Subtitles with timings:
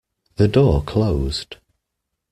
[0.37, 1.57] The door closed.